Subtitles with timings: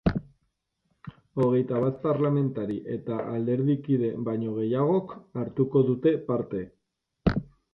[1.43, 6.65] Hogei bat parlamentari eta alderdikide baino gehiagok hartuko dute parte.